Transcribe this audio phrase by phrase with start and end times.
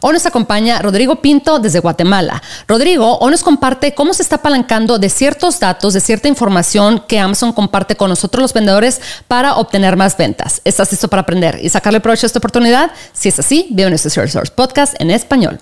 [0.00, 2.40] Hoy nos acompaña Rodrigo Pinto desde Guatemala.
[2.68, 7.18] Rodrigo hoy nos comparte cómo se está apalancando de ciertos datos, de cierta información que
[7.18, 10.60] Amazon comparte con nosotros los vendedores para obtener más ventas.
[10.64, 12.92] ¿Estás listo para aprender y sacarle provecho a esta oportunidad?
[13.12, 15.58] Si es así, bienvenido a este Source Podcast en español.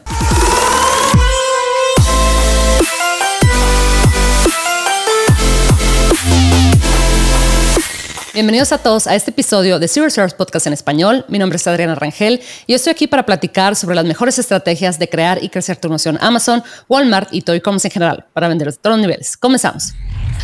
[8.36, 11.24] Bienvenidos a todos a este episodio de Zero Service Podcast en español.
[11.26, 15.08] Mi nombre es Adriana Rangel y estoy aquí para platicar sobre las mejores estrategias de
[15.08, 18.72] crear y crecer tu noción Amazon, Walmart y todo e-commerce en general para vender a
[18.72, 19.38] todos los niveles.
[19.38, 19.94] Comenzamos.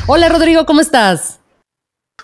[0.06, 1.40] Hola Rodrigo, ¿cómo estás?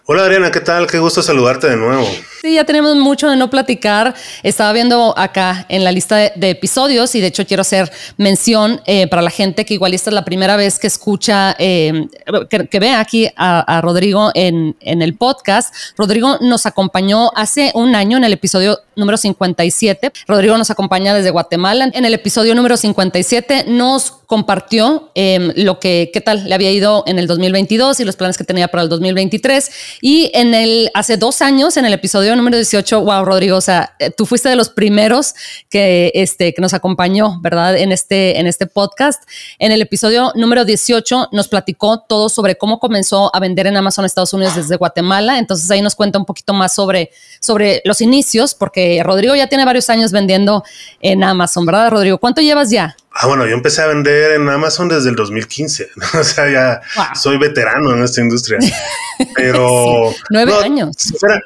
[0.07, 0.87] Hola Adriana, ¿qué tal?
[0.87, 2.09] Qué gusto saludarte de nuevo.
[2.55, 4.15] Ya tenemos mucho de no platicar.
[4.43, 9.07] Estaba viendo acá en la lista de, episodios y de hecho quiero hacer mención eh,
[9.07, 12.09] para la gente que igual esta es la primera vez que escucha, eh,
[12.49, 15.75] que, ve aquí a, Rodrigo en, en, el podcast.
[15.97, 20.13] Rodrigo nos acompañó hace un año en el episodio número 57.
[20.27, 21.91] Rodrigo nos acompaña desde Guatemala.
[21.93, 27.03] En el episodio número 57 nos compartió em, lo que, qué tal le había ido
[27.07, 29.71] en el 2022 y los planes que tenía para el 2023.
[30.03, 33.95] Y en el, hace dos años, en el episodio número 18, wow, Rodrigo, o sea,
[33.99, 35.35] eh, tú fuiste de los primeros
[35.69, 37.77] que, este, que nos acompañó, ¿verdad?
[37.77, 39.23] En este, en este podcast.
[39.59, 44.07] En el episodio número 18 nos platicó todo sobre cómo comenzó a vender en Amazon
[44.07, 45.39] Estados Unidos desde Guatemala.
[45.39, 49.65] Entonces ahí nos cuenta un poquito más sobre, sobre los inicios, porque Rodrigo ya tiene
[49.65, 50.65] varios años vendiendo
[51.01, 52.19] en Amazon, ¿verdad, Rodrigo?
[52.19, 52.97] ¿Cuánto llevas ya?
[53.21, 55.91] Ah, bueno, yo empecé a vender en Amazon desde el 2015.
[56.21, 56.81] o sea, ya
[57.17, 58.61] soy veterano en esta industria.
[59.35, 60.13] Pero.
[60.31, 60.95] nueve años.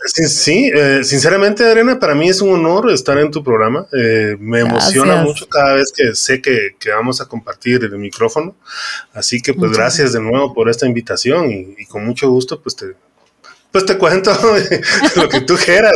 [0.04, 3.86] sí, eh, sinceramente, Adriana, para mí es un honor estar en tu programa.
[3.90, 8.54] Eh, me emociona mucho cada vez que sé que, vamos a compartir el micrófono.
[9.14, 12.76] Así que, pues, gracias de nuevo por esta invitación y, y con mucho gusto, pues
[12.76, 12.94] te
[13.72, 14.30] pues te cuento
[15.16, 15.94] lo que tú quieras.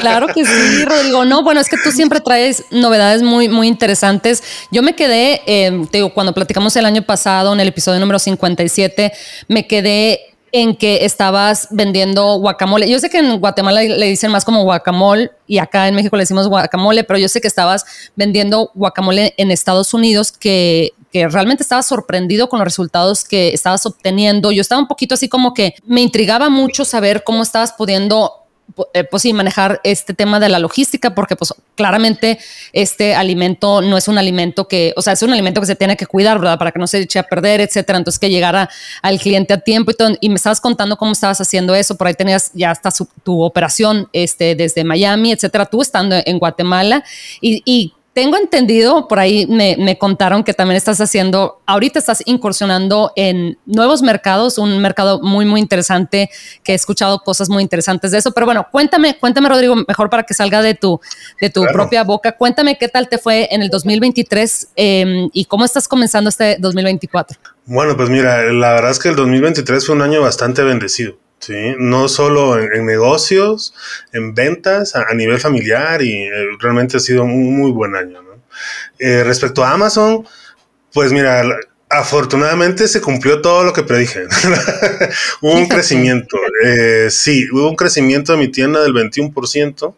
[0.00, 1.24] Claro que sí, Rodrigo.
[1.24, 4.42] No, bueno, es que tú siempre traes novedades muy, muy interesantes.
[4.70, 8.18] Yo me quedé, eh, te digo, cuando platicamos el año pasado en el episodio número
[8.18, 9.12] 57,
[9.48, 10.20] me quedé
[10.52, 12.88] en que estabas vendiendo guacamole.
[12.88, 16.22] Yo sé que en Guatemala le dicen más como guacamole y acá en México le
[16.22, 17.84] decimos guacamole, pero yo sé que estabas
[18.16, 23.84] vendiendo guacamole en Estados Unidos que, que realmente estaba sorprendido con los resultados que estabas
[23.86, 24.52] obteniendo.
[24.52, 28.38] Yo estaba un poquito así como que me intrigaba mucho saber cómo estabas pudiendo
[28.92, 32.38] eh, pues manejar este tema de la logística, porque pues claramente
[32.72, 35.96] este alimento no es un alimento que, o sea, es un alimento que se tiene
[35.96, 36.58] que cuidar, ¿verdad?
[36.58, 37.98] Para que no se eche a perder, etcétera.
[37.98, 38.68] Entonces que llegara
[39.00, 40.10] al cliente a tiempo y todo.
[40.20, 41.96] Y me estabas contando cómo estabas haciendo eso.
[41.96, 42.90] Por ahí tenías ya hasta
[43.24, 45.66] tu operación este, desde Miami, etcétera.
[45.66, 47.02] Tú estando en Guatemala
[47.40, 53.56] y tengo entendido, por ahí me, contaron que también estás haciendo, ahorita estás incursionando en
[53.64, 56.28] nuevos mercados, un mercado muy, muy interesante,
[56.64, 58.32] que he escuchado cosas muy interesantes de eso.
[58.32, 61.00] Pero bueno, cuéntame, cuéntame, Rodrigo, mejor para que salga de tu,
[61.40, 62.32] de tu propia boca.
[62.32, 67.38] Cuéntame qué tal te fue en el 2023 em, y cómo estás comenzando este 2024.
[67.66, 71.18] Bueno, pues mira, la verdad es que el 2023 fue un año bastante bendecido.
[71.40, 73.72] Sí, no solo en, negocios,
[74.12, 78.20] en ventas, a, nivel familiar y eh, realmente ha sido un muy buen año.
[78.98, 80.26] Eh, respecto a Amazon,
[80.92, 81.44] pues mira,
[81.90, 84.24] afortunadamente se cumplió todo lo que predije.
[85.40, 89.94] hubo un crecimiento, eh, sí, hubo un crecimiento de mi tienda del 21%,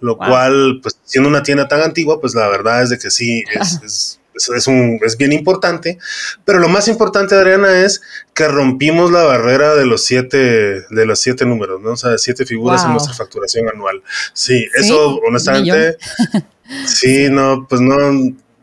[0.00, 3.44] lo cual, pues siendo una tienda tan antigua, pues la verdad es de que sí,
[3.52, 5.98] es es, un, es bien importante,
[6.44, 8.02] pero lo más importante, Adriana, es
[8.34, 11.92] que rompimos la barrera de los siete, de los siete números, ¿no?
[11.92, 14.02] O sea, siete figuras en nuestra facturación anual.
[14.32, 15.96] Sí, eso honestamente,
[16.86, 17.96] sí, no, pues no,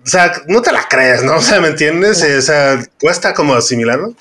[0.08, 1.36] o sea, no te la crees, ¿no?
[1.36, 2.24] O sea, ¿me entiendes?
[2.24, 4.16] O sea, cuesta como asimilarlo,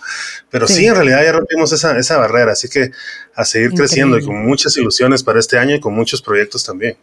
[0.50, 0.84] pero sí.
[0.84, 2.90] en realidad ya rompimos esa, esa barrera, así que
[3.36, 6.96] a seguir creciendo y con muchas ilusiones para este año y con muchos proyectos también.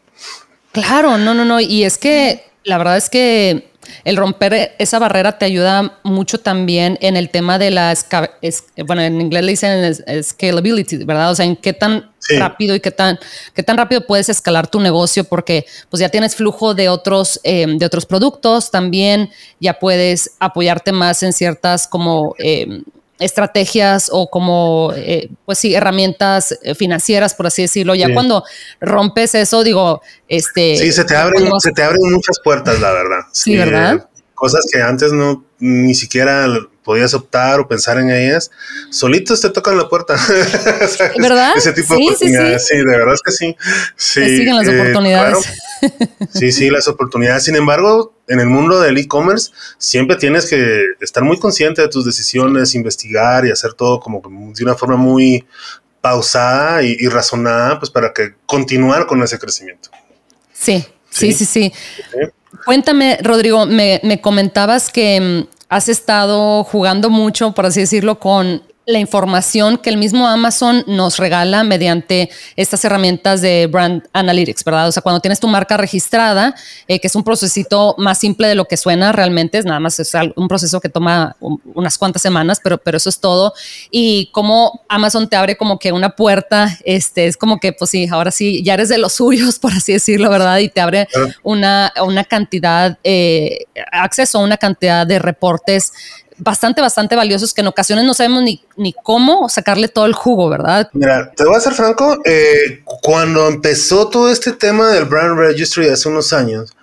[0.74, 3.72] Claro, no, no, no, y es que la verdad es que
[4.04, 7.96] el romper esa barrera te ayuda mucho también en el tema de la,
[8.86, 11.32] bueno, en inglés le dicen scalability, ¿verdad?
[11.32, 13.20] O sea, en qué tan rápido y qué tan,
[13.54, 17.78] qué tan rápido puedes escalar tu negocio porque pues ya tienes flujo de otros, em,
[17.78, 19.30] de otros productos, también
[19.60, 22.36] ya puedes apoyarte más en ciertas como...
[22.40, 22.84] Em,
[23.24, 27.96] estrategias o como, eh, pues sí, herramientas eh, financieras, por así decirlo.
[27.96, 28.44] Ya cuando
[28.82, 30.78] rompes eso, digo, este...
[30.78, 33.20] Sí, se te abren, se te abren muchas puertas, la verdad.
[33.32, 33.96] Sí, ¿verdad?
[33.96, 36.48] Eh, cosas que antes no, ni siquiera
[36.84, 38.52] podías optar o pensar en ellas,
[38.90, 40.16] solitos te tocan la puerta.
[41.18, 41.54] ¿Verdad?
[41.56, 42.68] Ese tipo de oportunidades.
[42.68, 43.56] Sí, de verdad es que sí.
[43.96, 45.38] sí siguen las oportunidades.
[46.34, 47.44] Sí, sí, las oportunidades.
[47.44, 52.06] Sin embargo, en el mundo del e-commerce siempre tienes que estar muy consciente de tus
[52.06, 54.22] decisiones, investigar y hacer todo como
[54.56, 55.46] de una forma muy
[56.02, 59.90] pausada y, razonada, pues para que continuar con ese crecimiento.
[60.52, 61.74] Sí, sí, sí, sí.
[62.66, 68.62] Cuéntame, Rodrigo, me, me comentabas que mm, has estado jugando mucho, por así decirlo, con
[68.86, 74.90] la información que el mismo Amazon nos regala mediante estas herramientas de Brand Analytics, ¿verdad?
[74.90, 76.54] O sea, cuando tienes tu marca registrada,
[76.88, 80.00] eh, que es un procesito más simple de lo que suena realmente, es nada más
[80.00, 83.54] es un proceso que toma unas cuantas semanas, pero, pero eso es todo.
[83.90, 88.08] Y como Amazon te abre como que una puerta, este, es como que, pues sí,
[88.12, 90.58] ahora sí, ya eres de los suyos, por así decirlo, ¿verdad?
[90.60, 91.08] Y te abre
[91.42, 95.94] una, una cantidad, eh, acceso a una cantidad de reportes
[96.38, 100.50] bastante, bastante valiosos que en ocasiones no sabemos ni, ni cómo sacarle todo el jugo,
[100.50, 100.90] ¿verdad?
[100.94, 105.90] Mira, te voy a ser franco, eh, cuando empezó todo este tema del Brand Registry
[105.90, 106.74] hace unos años,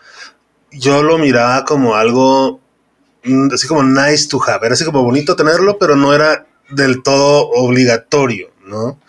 [0.72, 2.60] yo lo miraba como algo
[3.24, 7.02] mm, así como nice to have, era así como bonito tenerlo, pero no era del
[7.02, 8.50] todo obligatorio.
[8.70, 9.00] ¿no?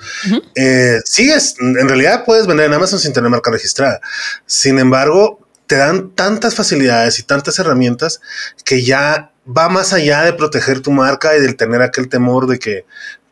[0.56, 4.02] Eh, sí, es, en realidad puedes vender en Amazon sin tener marca registrada.
[4.46, 5.41] Sin embargo,
[5.72, 8.20] te dan tantas facilidades y tantas herramientas
[8.66, 12.60] que ya va más allá de proteger tu marca y del tener aquel temor de
[12.60, 12.84] que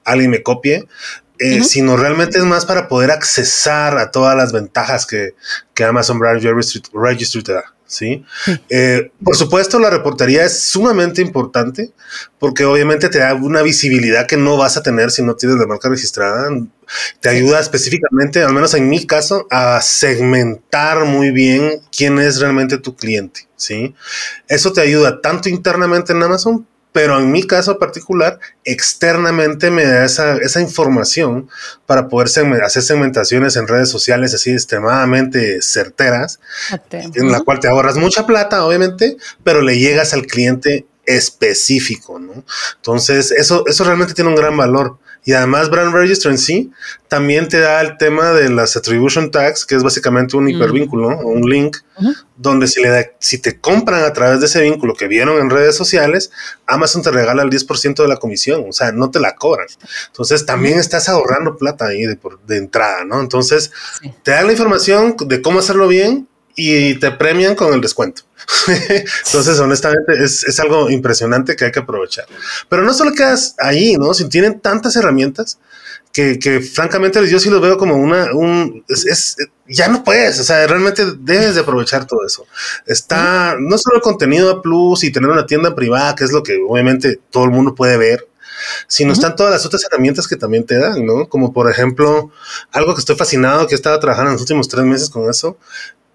[0.06, 0.88] alguien me copie,
[1.38, 5.36] eh, sino realmente es más para poder accesar a todas las ventajas que,
[5.74, 6.42] que Amazon Brand
[6.94, 7.74] Registry te da.
[7.90, 8.24] ¿Sí?
[8.70, 11.92] Eh, por supuesto, la reportería es sumamente importante
[12.38, 15.68] porque obviamente te da una visibilidad que no vas a tener si no tienes la
[15.68, 16.50] marca registrada.
[17.20, 22.78] Te ayuda específicamente, al menos en mi caso, a segmentar muy bien quién es realmente
[22.78, 23.94] tu cliente, ¿sí?
[24.48, 30.06] Eso te ayuda tanto internamente en Amazon, pero en mi caso particular, externamente me da
[30.06, 31.50] esa, esa información
[31.86, 32.28] para poder
[32.64, 36.40] hacer segmentaciones en redes sociales así extremadamente certeras,
[36.92, 42.44] en la cual te ahorras mucha plata, obviamente, pero le llegas al cliente específico, ¿no?
[42.76, 44.98] Entonces, eso, eso realmente tiene un gran valor.
[45.30, 46.72] Y además Brand Register en sí
[47.08, 50.50] también te da el tema de las attribution tags, que es básicamente un mm.
[50.50, 51.78] hipervínculo o un link,
[52.36, 55.52] donde si, le da, si te compran a través de ese vínculo que vieron en
[55.52, 56.32] redes sociales,
[56.66, 59.68] Amazon te regala el 10% de la comisión, o sea, no te la cobran.
[60.08, 62.18] Entonces también estás ahorrando plata ahí de,
[62.48, 63.20] de entrada, ¿no?
[63.20, 63.72] Entonces
[64.24, 66.28] te dan la información de cómo hacerlo bien
[66.60, 68.24] y te premian con el descuento.
[68.68, 72.26] Entonces, honestamente, es, algo impresionante que hay que aprovechar.
[72.68, 74.14] Pero no solo quedas ahí, ¿no?
[74.14, 75.58] Si tienen tantas herramientas
[76.12, 80.44] que, que francamente yo sí los veo como una, un, es, ya no puedes, o
[80.44, 82.46] sea, realmente debes de aprovechar todo eso.
[82.86, 86.44] Está no solo el contenido a plus y tener una tienda privada, que es lo
[86.44, 88.28] que obviamente todo el mundo puede ver,
[88.88, 91.30] sino están todas las otras herramientas que también te dan, ¿no?
[91.30, 92.32] Como por ejemplo,
[92.72, 95.58] algo que estoy fascinado, que he estado trabajando en los últimos tres meses con eso,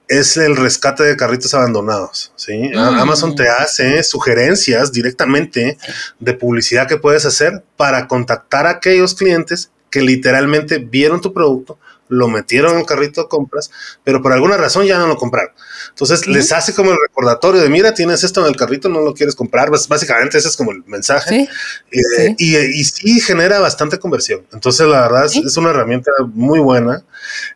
[0.09, 2.33] es el rescate de carritos abandonados.
[2.37, 2.71] ¿sí?
[2.75, 2.79] Mm.
[2.79, 5.79] Amazon te hace sugerencias directamente
[6.19, 11.79] de publicidad que puedes hacer para contactar a aquellos clientes que literalmente vieron tu producto,
[12.09, 13.71] lo metieron en el carrito de compras,
[14.03, 15.53] pero por alguna razón ya no lo compraron.
[15.89, 19.15] Entonces les hace como el recordatorio de, mira, tienes esto en el carrito, no lo
[19.15, 19.71] quieres comprar.
[19.71, 21.49] básicamente ese es como el mensaje.
[21.91, 24.45] Eh, y, y, sí genera bastante conversión.
[24.53, 27.05] Entonces la verdad es, una herramienta muy buena.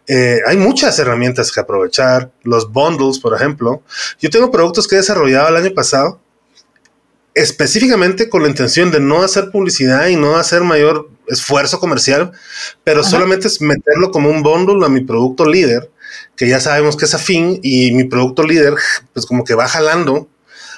[0.07, 2.31] Eh, hay muchas herramientas que aprovechar.
[2.43, 3.83] Los bundles, por ejemplo.
[4.21, 6.21] Yo tengo productos que he desarrollado el año pasado
[7.35, 12.33] específicamente con la intención de no hacer publicidad y no hacer mayor esfuerzo comercial,
[12.85, 15.91] pero solamente es meterlo como un bundle a mi producto líder,
[16.37, 18.75] que ya sabemos que es afín y mi producto líder
[19.13, 20.29] pues como que va jalando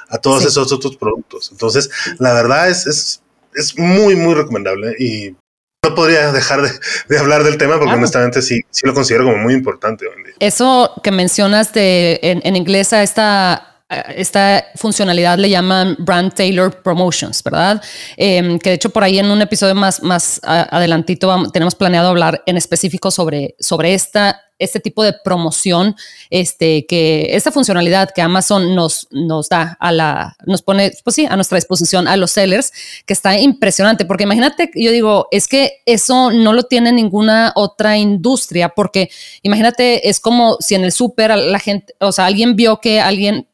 [0.09, 1.51] a todos esos otros productos.
[1.53, 3.23] Entonces, la verdad es, es,
[3.55, 5.37] es, muy, muy recomendable y
[5.85, 6.63] no podría dejar
[7.09, 10.07] de, hablar del tema porque honestamente sí, sí lo considero como muy importante.
[10.41, 16.83] Eso que mencionas de, en, en inglés a esta esta funcionalidad le llaman Brand Tailor
[16.83, 17.83] Promotions, ¿verdad?
[18.17, 22.43] Em, que de hecho por ahí en un episodio más, más adelantito tenemos planeado hablar
[22.47, 25.97] en específico sobre, sobre esta este tipo de promoción,
[26.31, 31.27] este, que esta funcionalidad que Amazon nos, nos da a la, nos pone, pues sí,
[31.27, 32.73] a nuestra disposición a los sellers,
[33.07, 37.97] que está impresionante, porque imagínate, yo digo, es que eso no lo tiene ninguna otra
[37.97, 39.11] industria, porque
[39.43, 43.49] imagínate, es como si en el súper la gente, o sea, alguien vio que alguien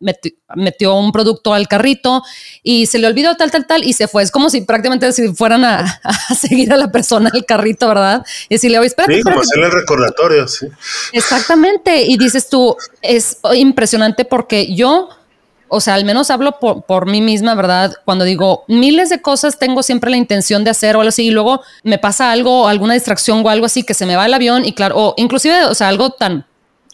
[0.54, 2.22] metió, un producto al carrito
[2.62, 4.22] y se le olvidó tal, tal, tal, y se fue.
[4.22, 6.00] Es como si prácticamente si fueran a,
[6.40, 8.24] seguir a la persona al carrito, ¿verdad?
[8.48, 9.16] Y decirle, oye, espérate.
[9.16, 10.66] Sí, como hacerle el recordatorio, sí.
[11.12, 12.02] Exactamente.
[12.02, 15.08] Y dices tú, es impresionante porque yo,
[15.68, 17.94] o sea, al menos hablo por, mí misma, ¿verdad?
[18.04, 21.30] Cuando digo miles de cosas, tengo siempre la intención de hacer o algo así, y
[21.30, 24.64] luego me pasa algo, alguna distracción o algo así, que se me va el avión
[24.64, 26.46] y claro, o inclusive, o sea, algo tan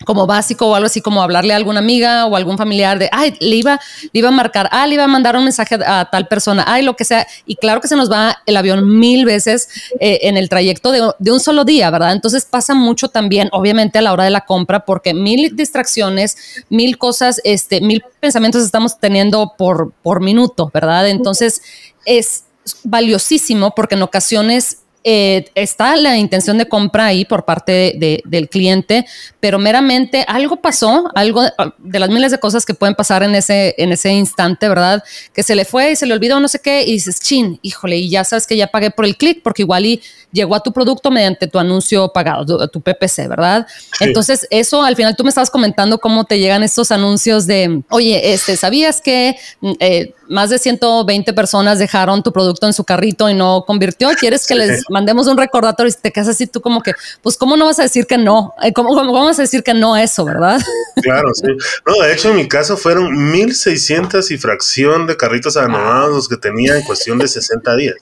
[0.04, 3.34] como básico o algo así como hablarle a alguna amiga o algún familiar de, ay,
[3.40, 3.80] le iba,
[4.12, 6.82] le iba a marcar, ah, le iba a mandar un mensaje a tal persona, ay,
[6.82, 7.26] lo que sea.
[7.46, 9.68] Y claro que se nos va el avión mil veces
[10.00, 12.12] eh, en el trayecto de, de, un solo día, ¿verdad?
[12.12, 16.36] Entonces pasa mucho también, obviamente, a la hora de la compra, porque mil distracciones,
[16.68, 21.08] mil cosas, este, mil pensamientos estamos teniendo por, por minuto, ¿verdad?
[21.08, 21.62] Entonces
[22.04, 22.44] es
[22.84, 29.04] valiosísimo porque en ocasiones eh, está la intención de compra ahí por parte del cliente,
[29.40, 31.42] pero meramente algo pasó, algo
[31.78, 35.02] de las miles de cosas que pueden pasar en ese, en ese instante, ¿verdad?
[35.32, 37.96] Que se le fue y se le olvidó no sé qué y dices, chin, híjole,
[37.96, 40.72] y ya sabes que ya pagué por el clic porque igual y llegó a tu
[40.72, 43.66] producto mediante tu anuncio pagado, tu, PPC, ¿verdad?
[44.00, 48.32] Entonces, eso al final tú me estabas comentando cómo te llegan estos anuncios de, oye,
[48.32, 53.28] este, ¿sabías que mm, eh, más de 120 personas dejaron tu producto en su carrito
[53.28, 54.08] y no convirtió?
[54.18, 57.56] ¿Quieres que les mandemos un recordatorio y te quedas así tú como que, pues, ¿cómo
[57.56, 58.54] no vas a decir que no?
[58.62, 60.60] Eh, ¿Cómo, cómo vamos a decir que no eso, verdad?
[61.02, 61.46] Claro, sí.
[61.86, 66.76] No, de hecho, en mi caso fueron 1600 y fracción de carritos abandonados que tenía
[66.76, 67.96] en cuestión de 60 días.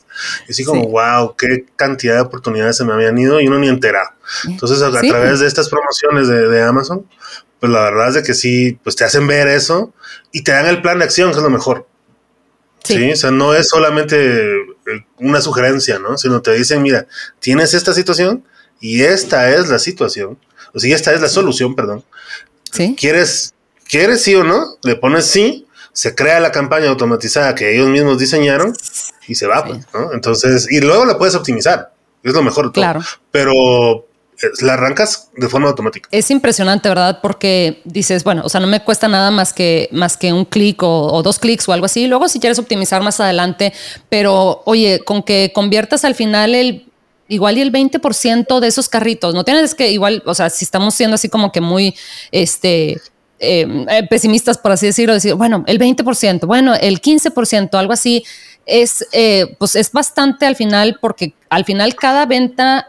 [0.48, 3.68] Y así como, wow, qué cantidad de oportunidades se me habían ido y uno ni
[3.68, 4.10] enterado.
[4.46, 7.06] Entonces, a, través de estas promociones de, Amazon,
[7.58, 9.92] pues la verdad es de que sí, pues te hacen ver eso
[10.32, 11.86] y te dan el plan de acción, que es lo mejor.
[12.84, 13.12] Sí.
[13.12, 14.56] O sea, no es solamente
[15.18, 16.16] una sugerencia, ¿no?
[16.16, 17.06] Sino te dicen, mira,
[17.38, 18.44] tienes esta situación
[18.80, 20.38] y esta es la situación.
[20.72, 22.04] O sea, esta es la solución, perdón.
[22.72, 22.96] Sí.
[22.98, 23.54] ¿Quieres,
[23.88, 24.76] ¿Quieres sí o no?
[24.82, 28.72] Le pones sí, se crea la campaña automatizada que ellos mismos diseñaron
[29.26, 30.12] y se va, pues, ¿no?
[30.12, 31.92] Entonces, y luego la puedes optimizar.
[32.22, 32.82] Es lo mejor de todo.
[32.82, 33.00] Claro.
[33.30, 34.06] Pero
[34.60, 36.08] la arrancas de forma automática.
[36.12, 37.20] Es impresionante, ¿verdad?
[37.22, 40.82] Porque dices, bueno, o sea, no me cuesta nada más que, más que un clic
[40.82, 42.06] o, dos clics o algo así.
[42.06, 43.72] Luego, si quieres optimizar más adelante,
[44.08, 46.86] pero oye, con que conviertas al final el
[47.28, 50.94] igual y el 20% de esos carritos, no tienes que igual, o sea, si estamos
[50.94, 51.94] siendo así como que muy,
[52.32, 53.00] este,
[53.38, 58.24] eh, eh, pesimistas, por así decirlo, decir, bueno, el 20%, bueno, el 15%, algo así,
[58.66, 62.86] es, eh, pues es bastante al final, porque al final cada venta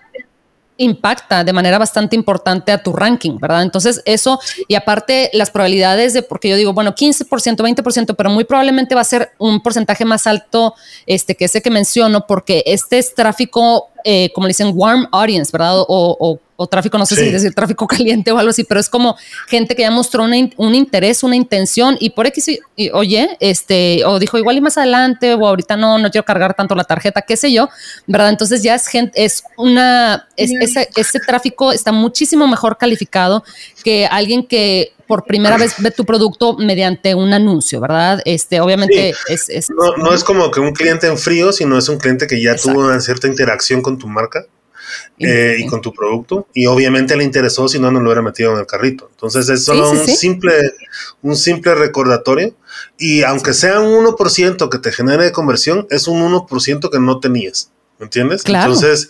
[0.81, 3.61] impacta de manera bastante importante a tu ranking, ¿verdad?
[3.61, 8.43] Entonces eso, y aparte las probabilidades de, porque yo digo, bueno, 15%, 20%, pero muy
[8.43, 10.73] probablemente va a ser un porcentaje más alto
[11.05, 15.51] este, que ese que menciono, porque este es tráfico, eh, como le dicen, warm audience,
[15.51, 15.79] ¿verdad?
[15.79, 19.17] o o tráfico, no sé si decir tráfico caliente o algo así, pero es como
[19.47, 24.19] gente que ya mostró un interés, una intención y por X, y, oye, este, o
[24.19, 27.37] dijo igual y más adelante, o ahorita no, no quiero cargar tanto la tarjeta, qué
[27.37, 27.69] sé yo,
[28.07, 28.29] ¿verdad?
[28.29, 33.43] Entonces ya es gente, es una, ese, ese tráfico está muchísimo mejor calificado
[33.83, 38.21] que alguien que por primera vez ve tu producto mediante un anuncio, ¿verdad?
[38.23, 42.27] Este, obviamente es, no, es como que un cliente en frío, sino es un cliente
[42.27, 44.45] que ya tuvo una cierta interacción con tu marca
[45.19, 46.47] eh, y con tu producto.
[46.53, 49.07] Y obviamente le interesó, si no, no lo hubiera metido en el carrito.
[49.11, 50.53] Entonces es solo un, Simple,
[51.21, 52.53] un simple recordatorio.
[52.97, 57.71] Y aunque sea un 1% que te genere conversión, es un 1% que no tenías.
[57.99, 58.43] ¿Me entiendes?
[58.45, 59.09] Entonces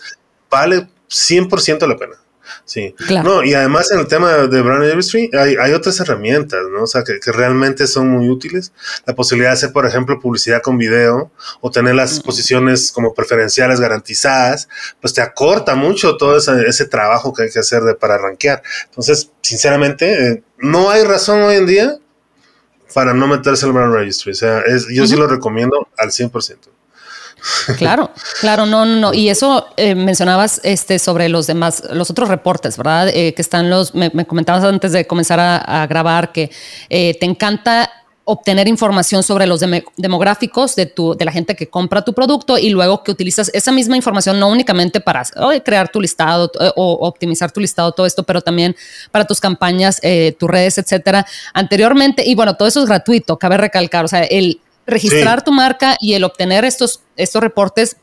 [0.50, 2.21] vale 100% la pena.
[2.64, 2.94] Sí.
[3.24, 6.82] No, y además en el tema de Brand Industry hay, hay otras herramientas, ¿no?
[6.82, 8.72] O sea, que, que, realmente son muy útiles.
[9.06, 11.30] La posibilidad de hacer, por ejemplo, publicidad con video
[11.60, 14.68] o tener las posiciones como preferenciales garantizadas,
[15.00, 18.62] pues te acorta mucho todo ese, ese trabajo que hay que hacer de, para rankear.
[18.86, 21.98] Entonces, sinceramente, eh, no hay razón hoy en día
[22.94, 24.32] para no meterse el Brand Registry.
[24.32, 26.56] O sea, es, yo sí lo recomiendo al 100%.
[27.76, 29.14] Claro, claro, no, no, no.
[29.14, 33.08] Y eso eh, mencionabas este, sobre los demás, los otros reportes, ¿verdad?
[33.08, 36.50] Eh, que están los, me, comentabas antes de comenzar a, grabar que
[36.88, 37.90] eh, te encanta
[38.24, 39.60] obtener información sobre los
[39.96, 43.72] demográficos de, tu, de la gente que compra tu producto y luego que utilizas esa
[43.72, 45.24] misma información no únicamente para
[45.64, 48.76] crear tu listado o optimizar tu listado, todo esto, pero también
[49.10, 50.00] para tus campañas,
[50.38, 51.26] tus redes, etcétera.
[51.52, 55.96] Anteriormente, y bueno, todo eso es gratuito, cabe recalcar, o sea, el registrar tu marca
[56.00, 57.96] y el obtener estos, estos reportes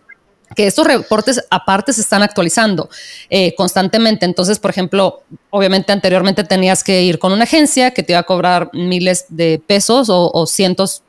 [0.55, 2.89] que estos reportes aparte se están actualizando
[3.29, 4.25] eh, constantemente.
[4.25, 8.23] Entonces, por ejemplo, obviamente anteriormente tenías que ir con una agencia que te iba a
[8.23, 11.03] cobrar miles de pesos o, cientos,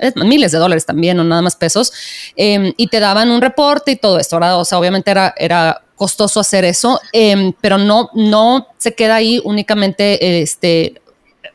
[0.00, 1.92] eh, miles de dólares también, o nada más pesos,
[2.36, 4.60] em, y te daban un reporte y todo esto, ¿verdad?
[4.60, 9.40] O sea, obviamente era, era costoso hacer eso, em, pero no, no se queda ahí
[9.44, 11.00] únicamente, este,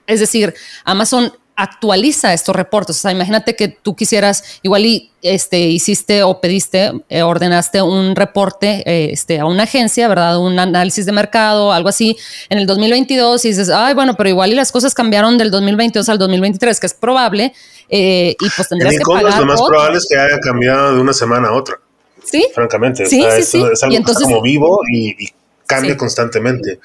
[0.08, 2.96] es decir, Amazon actualiza estos reportes.
[2.96, 8.16] O sea, imagínate que tú quisieras, igual y este, hiciste o pediste, eh, ordenaste un
[8.16, 10.40] reporte eh, este, a una agencia, ¿verdad?
[10.40, 14.54] Un análisis de mercado, algo así, en el 2022 y dices, ay, bueno, pero igual
[14.54, 17.54] y las cosas cambiaron del 2022 al 2023, que es probable,
[17.90, 19.40] eh, y pues tendrías que pagar.
[19.42, 21.76] Lo más probable es que haya cambiado de una semana a otra.
[22.24, 22.48] Sí.
[22.56, 23.06] Francamente.
[23.06, 23.66] Sí, sí, sí.
[23.74, 25.28] Es algo entonces, como vivo y
[25.70, 26.80] cambia constantemente.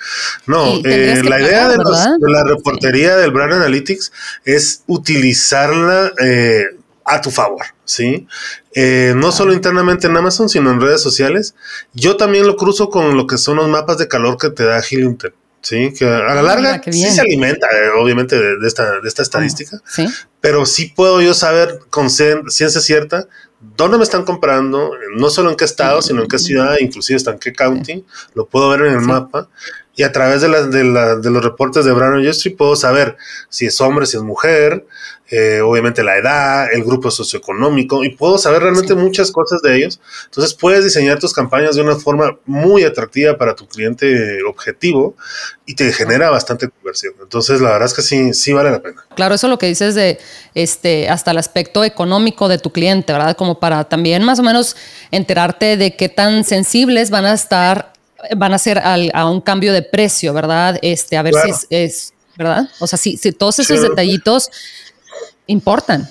[0.47, 4.12] No, eh, la idea de, la reportería del Brand Analytics
[4.45, 6.67] es utilizarla eh,
[7.07, 8.29] a tu favor, ¿sí?
[8.75, 11.55] Eh, no solo internamente en Amazon, sino en redes sociales.
[11.95, 14.83] Yo también lo cruzo con lo que son los mapas de calor que te da
[14.83, 15.17] Helium
[15.64, 17.66] Sí, que a la ah, larga sí se alimenta,
[17.99, 19.80] obviamente, de, esta, de esta estadística.
[19.87, 20.06] ¿Sí?
[20.42, 23.26] Pero sí puedo yo saber con ciencia cierta
[23.75, 27.30] dónde me están comprando, no solo en qué estado, sino en qué ciudad, inclusive hasta
[27.30, 28.04] en qué county,
[28.35, 29.49] lo puedo ver en el mapa.
[29.97, 33.17] Y a través de, de, los reportes de Brown Industry puedo saber
[33.49, 34.85] si es hombre, si es mujer,
[35.31, 40.01] eh, obviamente la edad, el grupo socioeconómico, y puedo saber realmente muchas cosas de ellos.
[40.27, 45.17] Entonces puedes diseñar tus campañas de una forma muy atractiva para tu cliente objetivo
[45.65, 47.15] y te genera bastante conversión.
[47.23, 49.05] Entonces la verdad es que sí, sí vale la pena.
[49.17, 50.19] Claro, eso es lo que dices de
[50.55, 53.35] este, hasta el aspecto económico de tu cliente, ¿verdad?
[53.37, 54.77] Como para también más o menos
[55.11, 57.94] enterarte de qué tan sensibles van a estar,
[58.37, 60.78] van a ser a un cambio de precio, ¿verdad?
[60.83, 62.69] Este, a ver si es, ¿verdad?
[62.81, 64.50] O sea, si, si todos esos detallitos
[65.47, 66.09] importan.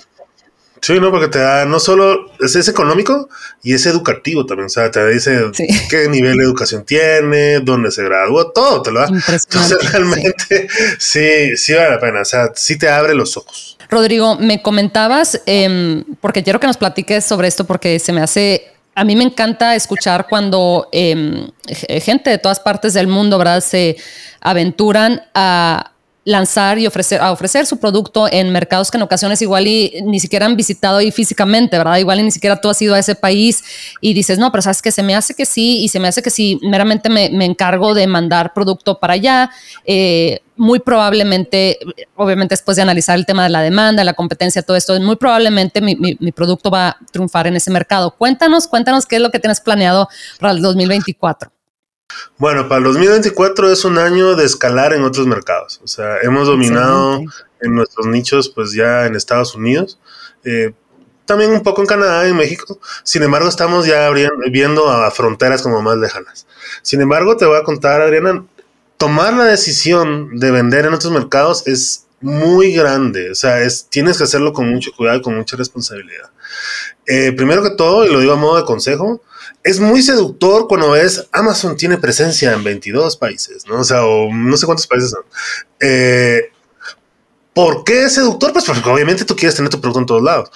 [0.84, 3.30] Sí, no, porque te da no solo es, económico
[3.64, 4.66] y es educativo también.
[4.66, 5.40] O sea, te dice
[5.90, 9.08] qué nivel de educación tiene, dónde se graduó, todo te lo da.
[9.08, 10.68] Entonces, realmente
[11.00, 11.56] sí.
[11.56, 12.22] sí, vale la pena.
[12.22, 13.78] O sea, sí te abre los ojos.
[13.90, 18.73] Rodrigo, me comentabas, em, porque quiero que nos platiques sobre esto, porque se me hace.
[18.96, 21.50] A mí me encanta escuchar cuando em,
[22.02, 23.98] gente de todas partes del mundo, ¿verdad?, se
[24.40, 25.93] aventuran a
[26.26, 30.20] lanzar y ofrecer, a ofrecer su producto en mercados que en ocasiones igual y ni
[30.20, 31.98] siquiera han visitado ahí físicamente, ¿verdad?
[31.98, 33.64] Igual y ni siquiera tú has ido a ese país
[34.00, 36.22] y dices, no, pero sabes que se me hace que sí y se me hace
[36.22, 39.52] que sí, meramente me, encargo de mandar producto para allá.
[39.86, 41.80] Eh, muy probablemente,
[42.16, 45.82] obviamente después de analizar el tema de la demanda, la competencia, todo esto, muy probablemente
[45.82, 48.16] mi, mi producto va a triunfar en ese mercado.
[48.16, 50.08] Cuéntanos, cuéntanos qué es lo que tienes planeado
[50.40, 51.52] para el 2024.
[52.38, 55.80] Bueno, para el 2024 es un año de escalar en otros mercados.
[55.84, 57.22] O sea, hemos dominado
[57.62, 60.00] en nuestros nichos, pues ya en Estados Unidos,
[60.44, 60.74] eh,
[61.26, 62.80] también un poco en Canadá y en México.
[63.04, 64.10] Sin embargo, estamos ya
[64.52, 66.48] viendo a fronteras como más lejanas.
[66.82, 68.46] Sin embargo, te voy a contar, Adriana,
[68.98, 73.32] tomar la decisión de vender en otros mercados es muy grande.
[73.32, 76.30] O sea, es, tienes que hacerlo con mucho cuidado y con mucha responsabilidad.
[77.06, 79.22] Eh, primero que todo, y lo digo a modo de consejo,
[79.64, 83.80] es muy seductor cuando ves Amazon tiene presencia en 22 países, ¿no?
[83.80, 84.02] O sea,
[84.32, 85.24] no sé cuántos países son.
[85.80, 86.52] Eh,
[87.54, 88.52] ¿Por qué es seductor?
[88.52, 90.52] Pues porque obviamente tú quieres tener tu producto en todos lados.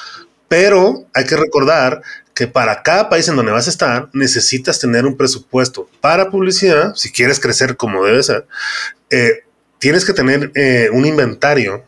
[0.47, 2.01] Pero hay que recordar
[2.33, 6.93] que para cada país en donde vas a estar necesitas tener un presupuesto para publicidad,
[6.95, 8.47] si quieres crecer como debe ser.
[9.09, 9.43] Eh,
[9.79, 11.83] tienes que tener eh, un inventario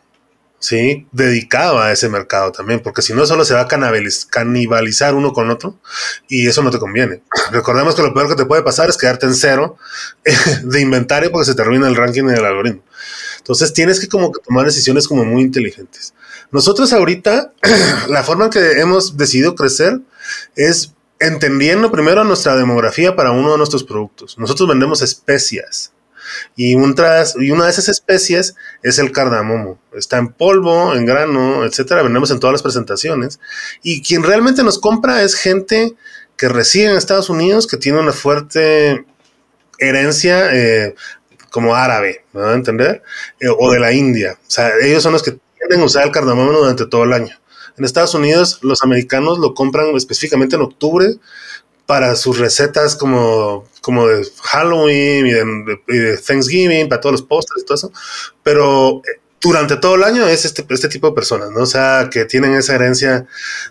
[0.60, 1.08] ¿sí?
[1.10, 3.68] Dedicado a ese mercado también, porque si no solo se va a
[4.30, 5.80] canibalizar uno con otro
[6.28, 7.22] y eso no te conviene.
[7.50, 9.76] Recordemos que lo peor que te puede pasar es quedarte en cero
[10.62, 12.82] de inventario porque se te arruina el ranking del algoritmo.
[13.38, 16.14] Entonces tienes que como tomar decisiones como muy inteligentes.
[16.52, 17.52] Nosotros ahorita,
[18.08, 20.00] la forma en que hemos decidido crecer
[20.56, 24.38] es entendiendo primero nuestra demografía para uno de nuestros productos.
[24.38, 25.92] Nosotros vendemos especias.
[26.56, 29.78] Y, una de esas especies es el cardamomo.
[29.94, 32.02] Está en polvo, en grano, etcétera.
[32.02, 33.40] Vendemos en todas las presentaciones.
[33.82, 35.94] Y quien realmente nos compra es gente
[36.36, 39.04] que reside en Estados Unidos, que tiene una fuerte
[39.78, 40.94] herencia eh,
[41.50, 43.02] como árabe, ¿me van a entender?
[43.40, 44.38] Eh, o de la India.
[44.40, 47.36] O sea, ellos son los que tienden a usar el cardamomo durante todo el año.
[47.76, 51.16] En Estados Unidos, los americanos lo compran específicamente en octubre
[51.90, 57.66] para sus recetas como, como de Halloween y de, Thanksgiving, para todos los postres y
[57.66, 57.92] todo eso.
[58.44, 61.62] Pero eh, durante todo el año es este, este tipo de personas, ¿no?
[61.62, 63.26] O sea, que tienen esa herencia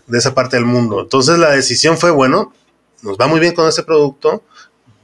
[0.06, 1.00] de esa parte del mundo.
[1.00, 2.54] Entonces la decisión fue, bueno,
[3.04, 4.44] nos va muy bien con este producto,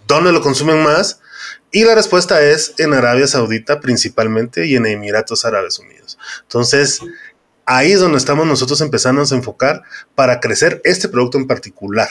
[0.05, 1.21] ¿dónde lo consumen más?
[1.71, 6.17] Y la respuesta es en Arabia Saudita principalmente y en Emiratos Árabes Unidos.
[6.41, 6.99] Entonces,
[7.65, 9.81] ahí es donde estamos nosotros empezando a enfocar
[10.13, 12.07] para crecer este producto en particular.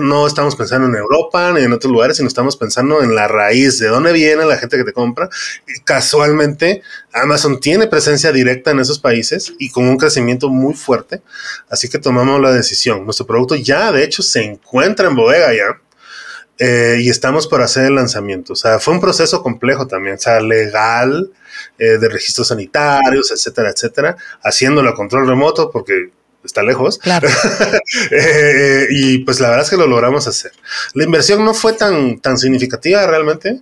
[0.00, 0.26] ¿no?
[0.26, 3.88] Estamos pensando en Europa ni en otros lugares, sino estamos pensando en la raíz, de
[3.88, 5.28] dónde viene la gente que te compra.
[5.84, 11.22] Casualmente, Amazon tiene presencia directa en esos países y con un crecimiento muy fuerte.
[11.68, 13.04] Así que tomamos la decisión.
[13.04, 15.81] Nuestro producto ya, de hecho, se encuentra en bodega ya.
[16.64, 18.52] Eh, y estamos por hacer el lanzamiento.
[18.52, 21.32] O sea, fue un proceso complejo también, o sea, legal,
[21.76, 26.10] eh, de registros sanitarios, etcétera, etcétera, haciéndolo a control remoto porque
[26.44, 26.98] está lejos.
[26.98, 27.28] Claro.
[28.10, 30.52] Eh, y pues la verdad es que lo logramos hacer.
[30.94, 33.60] La inversión no fue tan, tan significativa realmente,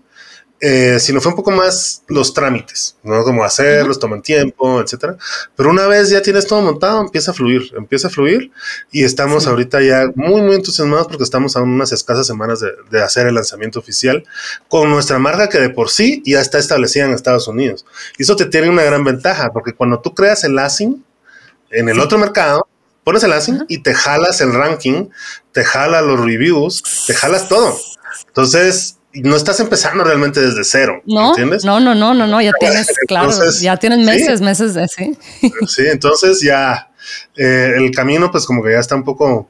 [0.62, 3.24] eh, sino fue un poco más los trámites, ¿no?
[3.24, 5.16] Como hacerlos, toman tiempo, etcétera.
[5.56, 8.52] Pero una vez ya tienes todo montado, empieza a fluir, empieza a fluir
[8.92, 13.26] y estamos ahorita ya muy, muy entusiasmados porque estamos a unas escasas semanas de, hacer
[13.26, 14.22] el lanzamiento oficial
[14.68, 17.86] con nuestra marca que de por sí ya está establecida en Estados Unidos.
[18.18, 21.02] Y eso te tiene una gran ventaja porque cuando tú creas el ASIN
[21.70, 22.68] en el otro mercado,
[23.02, 25.08] pones el ASIN y te jalas el ranking,
[25.52, 27.74] te jalas los reviews, te jalas todo.
[28.26, 31.02] Entonces, no estás empezando realmente desde cero.
[31.04, 31.64] No, ¿entiendes?
[31.64, 35.16] no, no, no, no, no, ya tienes, claro, ya tienes meses, meses de sí.
[35.66, 36.90] Sí, entonces ya
[37.36, 39.48] eh, el camino, pues como que ya está un poco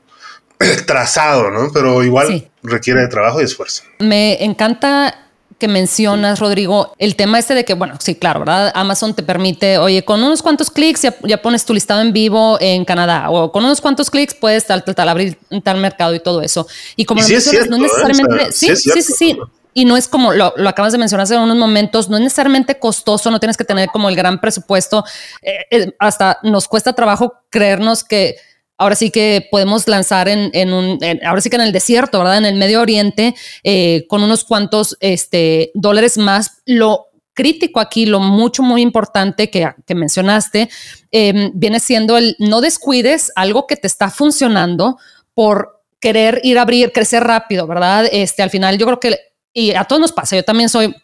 [0.86, 1.70] trazado, ¿no?
[1.72, 3.82] Pero igual requiere de trabajo y esfuerzo.
[3.98, 5.29] Me encanta
[5.60, 8.72] que mencionas, Rodrigo, el tema este de que, bueno, sí, claro, ¿verdad?
[8.74, 12.84] Amazon te permite, oye, con unos cuantos clics ya, pones tu listado en vivo en
[12.84, 16.42] Canadá, o con unos cuantos clics puedes tal, tal, tal, abrir tal mercado y todo
[16.42, 16.66] eso.
[16.96, 17.80] Y como lo mencionas, no ¿eh?
[17.80, 19.38] necesariamente, sí, sí, sí, sí,
[19.74, 22.78] Y no es como lo, lo, acabas de mencionar hace unos momentos, no es necesariamente
[22.78, 25.04] costoso, no tienes que tener como el gran presupuesto.
[25.42, 28.36] Eh, eh, hasta nos cuesta trabajo creernos que
[28.80, 32.38] ahora sí que podemos lanzar en, un, ahora sí que en el desierto, ¿verdad?
[32.38, 36.62] En el Medio Oriente, eh, con unos cuantos este, dólares más.
[36.64, 40.70] Lo crítico aquí, lo mucho, muy importante que, mencionaste,
[41.10, 44.96] em, viene siendo el no descuides algo que te está funcionando
[45.34, 48.06] por querer ir a abrir, crecer rápido, ¿verdad?
[48.10, 49.18] Este, al final yo creo que,
[49.52, 50.94] y a todos nos pasa, yo también soy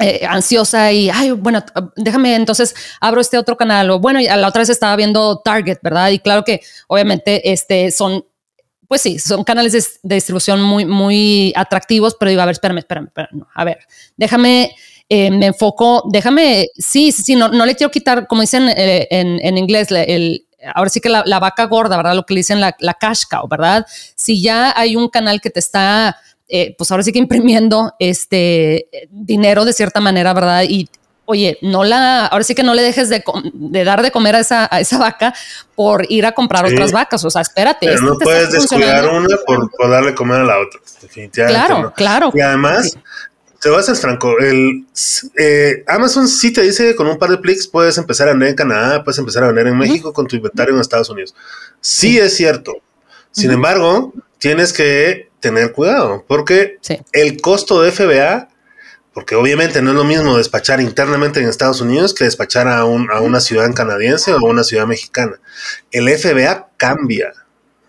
[0.00, 1.60] eh, ansiosa y, ay, bueno,
[1.96, 5.78] déjame entonces abro este otro canal o bueno, a la otra vez estaba viendo Target,
[5.82, 6.10] ¿verdad?
[6.10, 8.24] Y claro que obviamente este son,
[8.86, 13.06] pues sí, son canales de, distribución muy, muy atractivos, pero digo, a ver, espérame, espérame,
[13.08, 13.78] espérame, a ver,
[14.16, 14.72] déjame,
[15.08, 19.08] eh, me enfoco, déjame, sí, sí, sí, no, no le quiero quitar, como dicen eh,
[19.10, 19.88] en, en, inglés,
[20.74, 22.14] ahora sí que la, la, vaca gorda, ¿verdad?
[22.14, 23.84] Lo que le dicen la, la cash cow, ¿verdad?
[24.14, 26.16] Si ya hay un canal que te está
[26.48, 30.64] eh, pues ahora sí que imprimiendo este dinero de cierta manera, ¿verdad?
[30.68, 30.88] Y
[31.30, 33.22] oye, no la, ahora sí que no le dejes de,
[33.84, 35.34] dar de comer a esa, a esa, vaca
[35.74, 37.22] por ir a comprar otras vacas.
[37.22, 37.86] O sea, espérate.
[37.86, 41.66] Pero no puedes descuidar una por, por, darle comer a la otra, definitivamente.
[41.66, 42.32] Claro, claro.
[42.34, 42.96] Y además,
[43.60, 44.86] te voy a ser franco, el,
[45.38, 48.48] eh, Amazon sí te dice que con un par de clics puedes empezar a vender
[48.48, 51.34] en Canadá, puedes empezar a vender en México con tu inventario en Estados Unidos.
[51.82, 52.76] Sí, es cierto.
[53.32, 56.78] Sin embargo, tienes que tener cuidado, porque
[57.12, 58.48] el costo de FBA,
[59.12, 63.10] porque obviamente no es lo mismo despachar internamente en Estados Unidos que despachar a, un,
[63.10, 65.40] a una ciudad canadiense o a una ciudad mexicana.
[65.90, 67.32] El FBA cambia,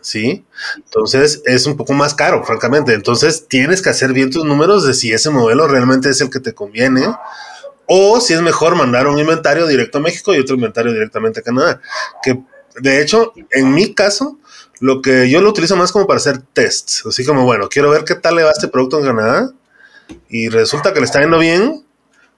[0.01, 0.45] ¿sí?
[0.77, 2.93] Entonces es un poco más caro, francamente.
[2.93, 6.39] Entonces tienes que hacer bien tus números de si ese modelo realmente es el que
[6.39, 7.05] te conviene
[7.85, 11.43] o si es mejor mandar un inventario directo a México y otro inventario directamente a
[11.43, 11.81] Canadá.
[12.23, 12.39] Que
[12.79, 14.38] de hecho, en mi caso,
[14.79, 18.03] lo que yo lo utilizo más como para hacer tests, así como, bueno, quiero ver
[18.03, 19.51] qué tal le va este producto en Canadá
[20.29, 21.83] y resulta que le está yendo bien,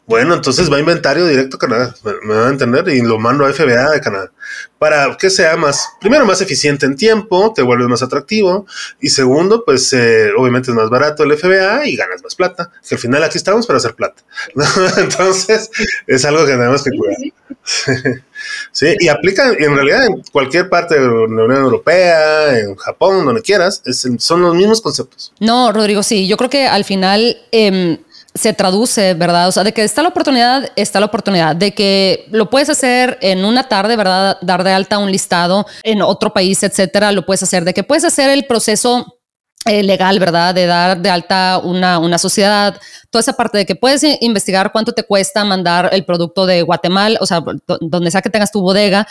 [0.08, 3.46] bueno, entonces va a inventario directo a Canadá, me, va a entender, y lo mando
[3.46, 4.32] a FBA de Canadá,
[4.78, 8.66] para que sea más, primero, más eficiente en tiempo, te vuelves más atractivo,
[9.00, 12.96] y segundo, pues eh, obviamente es más barato el FBA y ganas más plata, que
[12.96, 14.22] al final aquí estamos para hacer plata.
[14.98, 15.70] entonces,
[16.08, 17.41] es algo que tenemos que cuidar.
[18.72, 23.42] sí, y aplica en realidad en cualquier parte de la Unión Europea, en Japón, donde
[23.42, 23.82] quieras,
[24.18, 25.34] son los mismos conceptos.
[25.40, 27.38] No, Rodrigo, sí, yo creo que al final...
[27.52, 28.00] Eh,
[28.34, 29.48] se traduce, ¿verdad?
[29.48, 33.18] O sea, de que está la oportunidad, está la oportunidad, de que lo puedes hacer
[33.22, 34.38] en una tarde, ¿verdad?
[34.42, 38.06] Dar de alta un listado en otro país, etcétera, lo puedes hacer, de que puedes
[38.06, 39.18] hacer el proceso
[39.66, 40.56] eh, legal, ¿verdad?
[40.56, 44.92] De dar de alta una, una sociedad, toda esa parte de que puedes investigar cuánto
[44.94, 47.44] te cuesta mandar el producto de Guatemala, o sea,
[47.80, 49.08] donde sea que tengas tu bodega,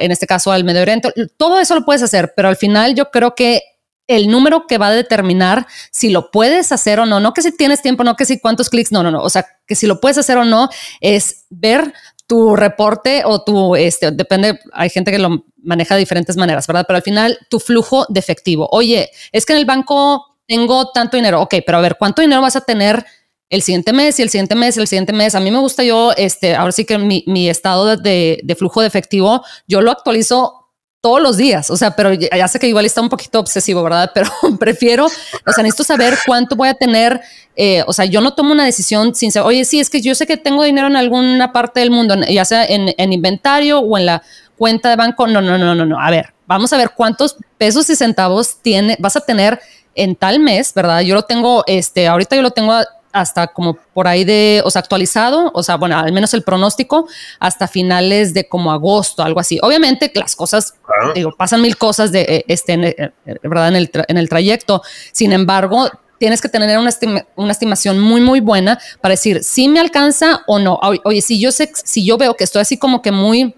[0.00, 3.10] en este caso al Medio Oriente, todo eso lo puedes hacer, pero al final yo
[3.10, 3.62] creo que
[4.06, 7.56] el número que va a determinar si lo puedes hacer o no, no que si
[7.56, 10.00] tienes tiempo, no que si cuántos clics, no, no, no, o sea, que si lo
[10.00, 10.68] puedes hacer o no
[11.00, 11.92] es ver
[12.26, 16.84] tu reporte o tu, este, depende, hay gente que lo maneja de diferentes maneras, ¿verdad?
[16.86, 18.68] Pero al final tu flujo de efectivo.
[18.70, 22.42] Oye, es que en el banco tengo tanto dinero, ok, pero a ver, ¿cuánto dinero
[22.42, 23.04] vas a tener?
[23.50, 25.34] el siguiente mes y el siguiente mes, el siguiente mes.
[25.34, 28.88] A mí me gusta yo, este, ahora sí que mi, estado de, de, flujo de
[28.88, 30.63] efectivo, yo lo actualizo
[31.04, 34.10] todos los días, o sea, pero ya sé que igual está un poquito obsesivo, ¿verdad?
[34.14, 37.20] Pero prefiero, o sea, necesito saber cuánto voy a tener,
[37.56, 40.14] eh, o sea, yo no tomo una decisión sin saber, oye, sí, es que yo
[40.14, 43.98] sé que tengo dinero en alguna parte del mundo, ya sea en, en inventario o
[43.98, 44.22] en la
[44.56, 47.90] cuenta de banco, no, no, no, no, no, a ver, vamos a ver cuántos pesos
[47.90, 49.60] y centavos tiene, vas a tener
[49.94, 51.02] en tal mes, ¿verdad?
[51.02, 52.72] Yo lo tengo, este, ahorita yo lo tengo
[53.14, 57.06] hasta como por ahí de, o sea, actualizado, o sea, bueno, al menos el pronóstico
[57.38, 59.58] hasta finales de como agosto, algo así.
[59.62, 60.74] Obviamente las cosas,
[61.14, 63.12] digo, pasan mil cosas de eh, este, eh,
[63.44, 63.68] ¿verdad?
[63.68, 64.82] En el, en el trayecto.
[65.12, 66.90] Sin embargo, tienes que tener una,
[67.36, 70.80] una estimación muy, muy buena para decir si me alcanza o no.
[71.04, 73.54] Oye, si yo sé, si yo veo que estoy así como que muy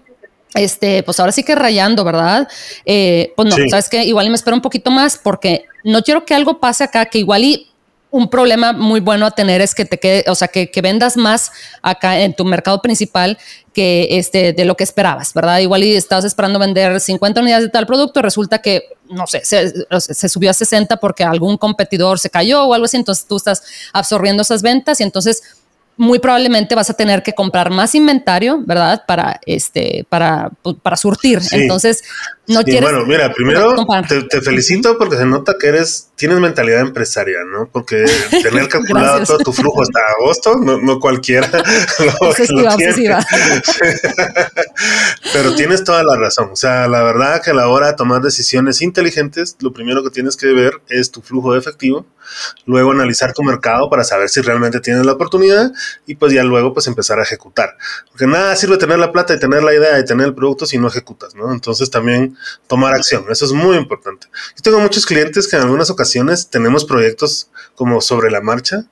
[0.53, 2.47] este, pues ahora sí que rayando, ¿verdad?
[2.85, 6.33] Eh, pues no, sabes que igual me espero un poquito más porque no quiero que
[6.33, 7.66] algo pase acá que igual y
[8.09, 11.51] un problema muy bueno a tener es que te quede, o sea, que, vendas más
[11.81, 13.37] acá en tu mercado principal
[13.73, 15.59] que este, de lo que esperabas, ¿verdad?
[15.59, 19.73] Igual y estabas esperando vender 50 unidades de tal producto, resulta que, no sé, se,
[19.99, 23.63] se, subió a 60 porque algún competidor se cayó o algo así, entonces tú estás
[23.93, 25.43] absorbiendo esas ventas y entonces
[25.97, 29.03] muy probablemente vas a tener que comprar más inventario, ¿verdad?
[29.07, 31.39] Para este, para, pues, para surtir.
[31.51, 32.03] Entonces,
[32.47, 32.83] no quieres.
[32.83, 33.75] Bueno, mira, primero
[34.29, 37.67] te, felicito porque se nota que eres, tienes mentalidad empresaria, ¿no?
[37.71, 41.49] Porque tener calculado todo tu flujo hasta agosto, no, cualquiera
[41.99, 42.13] lo,
[45.33, 46.51] Pero tienes toda la razón.
[46.51, 50.11] O sea, la verdad que a la hora de tomar decisiones inteligentes, lo primero que
[50.11, 52.05] tienes que ver es tu flujo de efectivo
[52.65, 55.71] luego analizar tu mercado para saber si realmente tienes la oportunidad
[56.05, 57.77] y pues ya luego pues empezar a ejecutar.
[58.09, 60.77] Porque nada sirve tener la plata y tener la idea y tener el producto si
[60.77, 61.51] no ejecutas, ¿no?
[61.51, 64.27] Entonces también tomar acción, eso es muy importante.
[64.55, 68.85] Yo tengo muchos clientes que en algunas ocasiones tenemos proyectos como sobre la marcha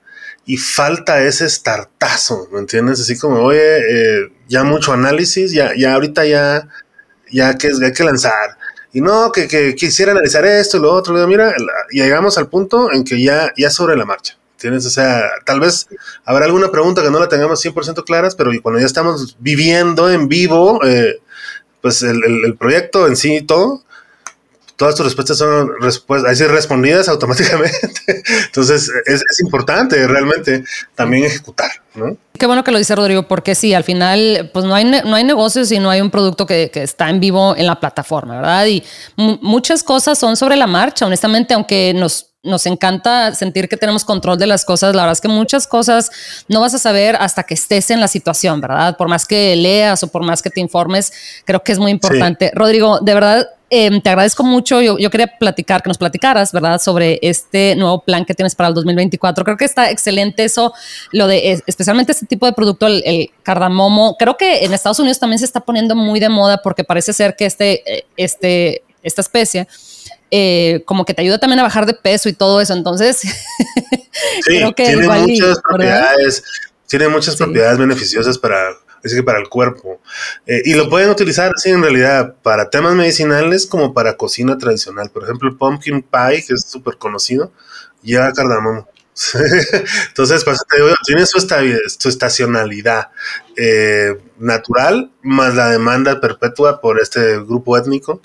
[0.46, 3.00] y falta ese startazo, ¿me entiendes?
[3.02, 6.68] Así como, oye, eh, ya mucho análisis, ya, ya ahorita ya,
[7.32, 8.58] ya que hay que lanzar
[8.96, 11.28] y no, que, que, quisiera analizar esto y lo otro.
[11.28, 11.54] Mira,
[11.90, 14.38] llegamos al punto en que ya, ya sobre la marcha.
[14.74, 15.88] O sea, tal vez
[16.24, 20.28] habrá alguna pregunta que no la tengamos 100% claras, pero cuando ya estamos viviendo en
[20.28, 21.20] vivo, eh,
[21.82, 23.84] pues el, el, proyecto en sí y todo,
[24.76, 28.24] todas tus respuestas son respuestas, respondidas automáticamente.
[28.46, 30.64] Entonces es, es, importante realmente
[30.96, 32.18] también ejecutar, ¿no?
[32.38, 35.24] Qué bueno que lo dice Rodrigo, porque sí, al final, pues no hay, no hay
[35.24, 38.66] negocios y no hay un producto que, que está en vivo en la plataforma, ¿verdad?
[38.66, 38.84] Y
[39.16, 44.38] muchas cosas son sobre la marcha, honestamente, aunque nos nos encanta sentir que tenemos control
[44.38, 44.96] de las cosas.
[44.96, 46.12] La verdad es que muchas cosas
[46.48, 48.96] no vas a saber hasta que estés en la situación, ¿verdad?
[48.98, 51.12] Por más que leas o por más que te informes,
[51.44, 52.52] creo que es muy importante.
[52.54, 54.82] Rodrigo, de verdad, em, te agradezco mucho.
[54.82, 56.80] Yo, yo, quería platicar, que nos platicaras, ¿verdad?
[56.80, 59.44] Sobre este nuevo plan que tienes para el 2024.
[59.44, 60.74] Creo que está excelente eso,
[61.12, 64.16] lo de especialmente este tipo de producto, el, el, cardamomo.
[64.18, 67.36] Creo que en Estados Unidos también se está poniendo muy de moda porque parece ser
[67.36, 69.68] que este, eh, este, esta especie
[70.32, 72.74] eh, como que te ayuda también a bajar de peso y todo eso.
[72.74, 73.22] Entonces,
[74.46, 76.44] creo que tiene muchas propiedades,
[76.88, 78.70] tiene muchas propiedades beneficiosas para,
[79.04, 80.02] que para el cuerpo.
[80.46, 85.10] Eh, y lo pueden utilizar así en realidad para temas medicinales como para cocina tradicional.
[85.12, 87.52] Por ejemplo, el pumpkin pie, que es súper conocido,
[88.02, 88.88] lleva cardamomo.
[90.08, 90.60] Entonces, pues,
[91.06, 93.10] tiene su, su estacionalidad
[93.56, 98.22] eh, natural más la demanda perpetua por este grupo étnico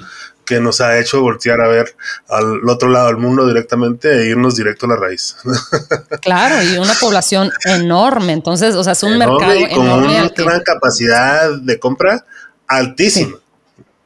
[0.51, 1.95] que nos ha hecho voltear a ver
[2.29, 5.37] al otro lado del mundo directamente e irnos directo a la raíz.
[6.21, 11.51] Claro, y una población enorme, entonces, o sea, es un mercado y con una capacidad
[11.57, 12.25] de compra
[12.67, 13.37] altísima.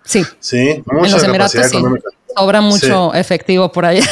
[0.04, 0.24] Sí.
[0.38, 2.11] Sí, mucha capacidad económica.
[2.37, 4.04] Sobra mucho efectivo por allá.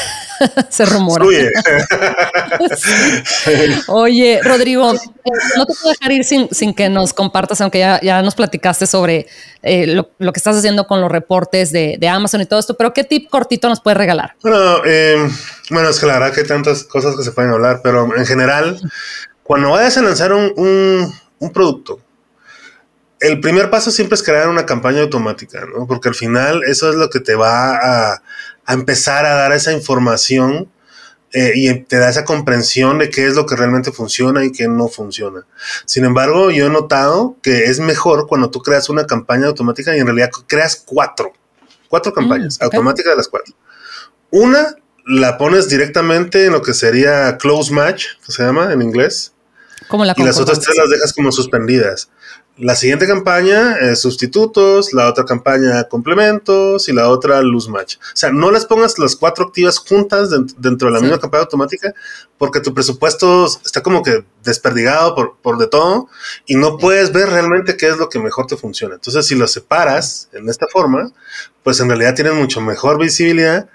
[0.69, 1.25] Se rumora.
[3.89, 8.87] Oye, Rodrigo, no te puedo dejar ir sin, que nos compartas, aunque ya, nos platicaste
[8.87, 9.27] sobre
[9.63, 13.05] eh, lo, que estás haciendo con los reportes de, Amazon y todo esto, pero ¿qué
[13.05, 14.35] tip cortito nos puedes regalar?
[14.43, 15.29] Bueno, eh,
[15.71, 18.27] bueno, es que la verdad que hay tantas cosas que se pueden hablar, pero en
[18.27, 18.79] general,
[19.43, 22.01] cuando vayas a lanzar un, un producto,
[23.23, 25.87] el primer paso siempre es crear una campaña automática, ¿no?
[25.87, 28.23] Porque al final eso es lo que te va a,
[28.69, 30.69] empezar a dar esa información
[31.33, 34.67] eh, y te da esa comprensión de qué es lo que realmente funciona y qué
[34.67, 35.47] no funciona.
[35.85, 40.01] Sin embargo, yo he notado que es mejor cuando tú creas una campaña automática y
[40.01, 41.33] en realidad creas cuatro,
[41.89, 43.55] cuatro campañas mm, automáticas de las cuatro.
[44.31, 44.75] Una
[45.07, 49.33] la pones directamente en lo que sería close match, que se llama en inglés.
[49.87, 52.09] Como la y las otras tres las dejas como suspendidas
[52.59, 57.97] la siguiente campaña es sustitutos, la otra campaña complementos y la otra luz match.
[57.97, 61.95] O sea, no las pongas las cuatro activas juntas dentro de la misma campaña automática
[62.37, 66.09] porque tu presupuesto está como que desperdigado por, por de todo
[66.47, 68.97] y no puedes ver realmente qué es lo que mejor te funciona.
[68.97, 71.11] Entonces, si lo separas en esta forma,
[71.63, 73.69] pues en realidad tienes mucho mejor visibilidad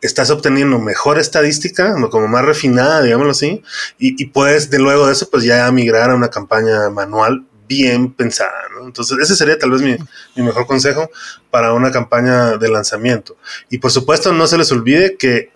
[0.00, 3.62] estás obteniendo mejor estadística, como más refinada, digámoslo así,
[3.98, 8.12] y, y, puedes de luego de eso, pues ya migrar a una campaña manual bien
[8.12, 8.84] pensada, ¿no?
[8.84, 9.96] Entonces, ese sería tal vez mi,
[10.42, 11.10] mejor consejo
[11.50, 13.36] para una campaña de lanzamiento.
[13.70, 15.50] Y por supuesto, no se les olvide que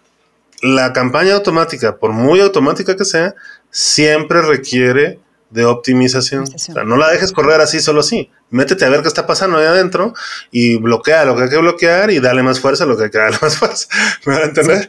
[0.63, 3.35] la campaña automática, por muy automática que sea,
[3.71, 5.19] siempre requiere
[5.51, 6.45] de optimización.
[6.45, 8.31] O sea, no la dejes correr así, solo así.
[8.51, 10.15] Métete a ver qué está pasando ahí adentro
[10.51, 13.11] y bloquea lo que hay que bloquear y dale más fuerza a lo que hay
[13.11, 13.89] que darle más fuerza.
[14.27, 14.89] ¿Me van a entender?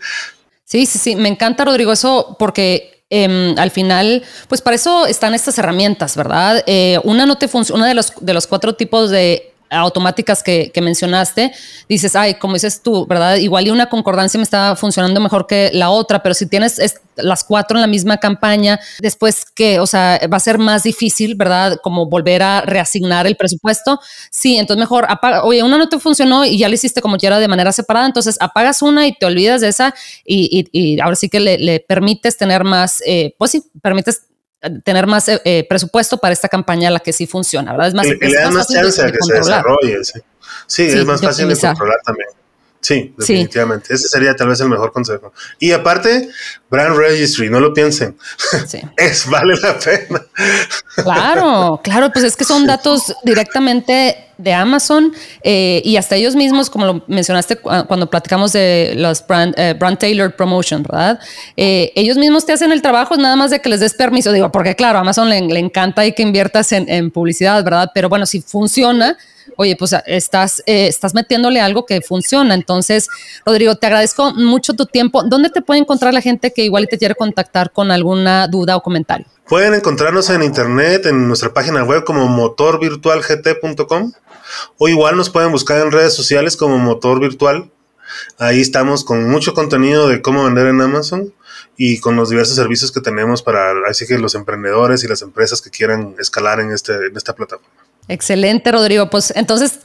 [0.66, 5.34] Sí, sí, sí, me encanta, Rodrigo, eso porque em, al final, pues para eso están
[5.34, 6.64] estas herramientas, ¿verdad?
[6.68, 10.72] Eh, una no te funciona, una de los, de los cuatro tipos de automáticas que,
[10.82, 11.52] mencionaste,
[11.88, 13.36] dices, ay, como dices tú, ¿verdad?
[13.36, 16.80] Igual y una concordancia me está funcionando mejor que la otra, pero si tienes
[17.18, 21.36] las cuatro en la misma campaña, después que, o sea, va a ser más difícil,
[21.36, 21.78] ¿verdad?
[21.84, 24.00] Como volver a reasignar el presupuesto.
[24.32, 27.40] Sí, entonces mejor apaga, oye, una no te funcionó y ya la hiciste como quiera
[27.40, 29.94] de manera separada, entonces apagas una y te olvidas de esa
[30.26, 34.24] y, ahora sí que le, permites tener más, eh, pues sí, permites
[34.84, 37.88] tener más eh, eh, presupuesto para esta campaña, la que sí funciona, ¿verdad?
[37.90, 39.98] Es más, le da más chance a que se desarrolle.
[40.68, 42.30] Sí, es más fácil de controlar también.
[42.82, 43.94] Sí, definitivamente.
[43.94, 45.34] Ese sería tal vez el mejor consejo.
[45.60, 46.30] Y aparte,
[46.70, 48.18] Brand Registry, no lo piensen.
[48.68, 48.82] Sí.
[48.98, 50.26] es, vale la pena.
[50.96, 55.12] Claro, claro, pues es que son datos directamente de Amazon
[55.44, 60.00] eh, y hasta ellos mismos, como lo mencionaste cuando platicamos de los brand, eh, brand
[60.00, 61.20] tailored promotion, ¿verdad?
[61.58, 64.52] Eh, ellos mismos te hacen el trabajo, nada más de que les des permiso, digo,
[64.52, 67.92] porque claro, a Amazon le, le encanta y que inviertas en, en publicidad, ¿verdad?
[67.94, 69.18] Pero bueno, si funciona,
[69.58, 72.54] oye, pues estás, eh, estás metiéndole algo que funciona.
[72.54, 73.10] Entonces,
[73.46, 75.24] Rodrigo, te agradezco mucho tu tiempo.
[75.24, 78.82] ¿Dónde te puede encontrar la gente que igual te quiere contactar con alguna duda o
[78.82, 79.28] comentario?
[79.50, 84.12] Pueden encontrarnos en internet, en nuestra página web como motorvirtualgt.com
[84.78, 87.72] o igual nos pueden buscar en redes sociales como Motor Virtual.
[88.38, 91.34] Ahí estamos con mucho contenido de cómo vender en Amazon
[91.78, 95.62] y con los diversos servicios que tenemos para así que los emprendedores y las empresas
[95.62, 97.74] que quieran escalar en, este, en esta plataforma.
[98.08, 99.10] Excelente, Rodrigo.
[99.10, 99.80] Pues entonces,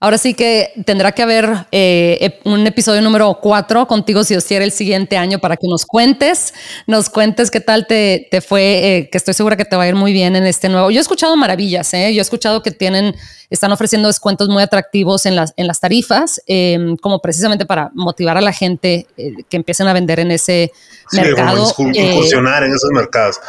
[0.00, 4.64] ahora sí que tendrá que haber eh, un episodio número cuatro contigo, si os quiere,
[4.64, 6.54] el siguiente año para que nos cuentes,
[6.86, 9.88] nos cuentes qué tal te, te fue, eh, que estoy segura que te va a
[9.88, 10.90] ir muy bien en este nuevo.
[10.90, 12.12] Yo he escuchado maravillas, ¿eh?
[12.14, 13.14] yo he escuchado que tienen
[13.50, 18.36] están ofreciendo descuentos muy atractivos en las, en las tarifas, em, como precisamente para motivar
[18.36, 20.72] a la gente eh, que empiecen a vender en ese
[21.12, 21.72] mercado.
[21.74, 23.40] Como eh, incursionar en esos mercados.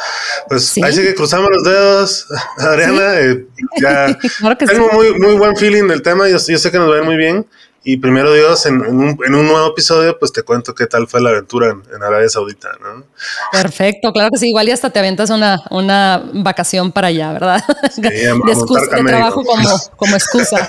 [0.48, 2.26] Pues ahí sí que cruzamos los dedos,
[2.58, 3.20] Adriana.
[3.20, 3.46] Eh,
[3.80, 4.18] ya
[4.66, 7.04] tengo muy, muy buen feeling del tema, yo, yo sé que nos va a ir
[7.04, 7.46] muy bien.
[7.84, 11.70] Y primero Dios, en, un, nuevo episodio, pues te cuento qué tal fue la aventura
[11.70, 13.04] en, Arabia Saudita, ¿no?
[13.50, 14.50] Perfecto, claro que sí.
[14.50, 17.64] Igual y hasta te aventas una, una vacación para allá, ¿verdad?
[17.92, 20.68] Sí, de, de trabajo como, como excusa.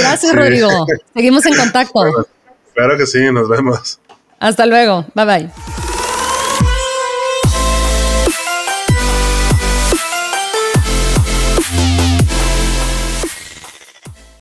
[0.00, 0.86] Gracias, Rodrigo.
[1.14, 2.26] Seguimos en contacto.
[2.74, 4.00] claro que sí, nos vemos.
[4.40, 5.06] Hasta luego.
[5.14, 5.85] Bye bye.